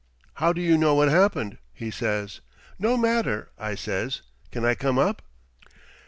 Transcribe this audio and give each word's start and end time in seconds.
"'How 0.33 0.51
do 0.51 0.61
you 0.61 0.79
know 0.79 0.95
what 0.95 1.09
happened?' 1.09 1.59
he 1.71 1.91
says. 1.91 2.41
"'No 2.79 2.97
matter,' 2.97 3.51
I 3.59 3.75
says; 3.75 4.23
'can 4.49 4.65
I 4.65 4.73
come 4.73 4.97
up?' 4.97 5.21